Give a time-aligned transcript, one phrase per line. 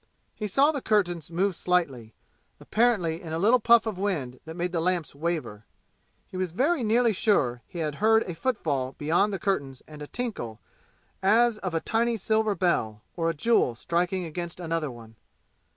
[0.33, 2.15] He saw the curtains move slightly,
[2.59, 5.63] apparently in a little puff of wind that made the lamps waver.
[6.25, 10.59] He was very nearly sure he heard a footfall beyond the curtains and a tinkle
[11.21, 15.17] as of a tiny silver bell, or a jewel striking against another one.